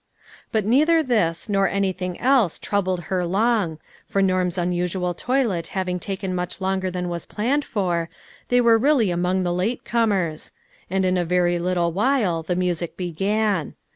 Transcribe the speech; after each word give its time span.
But 0.51 0.65
neither 0.65 1.03
this 1.03 1.47
nor 1.47 1.67
anything 1.69 2.19
else 2.19 2.57
troubled 2.57 3.01
THE 3.01 3.03
CONCEET. 3.03 3.21
269 3.21 3.21
her 3.21 3.61
long, 3.67 3.79
for 4.07 4.21
Norm's 4.23 4.57
unsual 4.57 5.13
toilet 5.15 5.67
having 5.77 5.99
taken 5.99 6.33
much 6.33 6.59
longer 6.59 6.89
than 6.89 7.07
was 7.07 7.27
planned 7.27 7.63
for, 7.63 8.09
they 8.47 8.59
were 8.61 8.79
really 8.79 9.11
among 9.11 9.43
the 9.43 9.53
late 9.53 9.85
comers; 9.85 10.51
and 10.89 11.05
in 11.05 11.17
a 11.17 11.23
very 11.23 11.59
lit 11.59 11.75
tle 11.75 11.91
while 11.91 12.41
the 12.41 12.55
music 12.55 12.97
began. 12.97 13.75